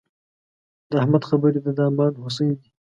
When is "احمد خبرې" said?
1.01-1.59